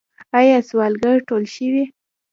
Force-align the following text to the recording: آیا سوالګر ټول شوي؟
آیا 0.39 0.57
سوالګر 0.69 1.17
ټول 1.27 1.43
شوي؟ 1.55 1.83